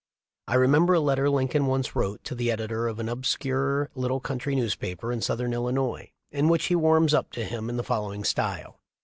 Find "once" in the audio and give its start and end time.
1.67-1.95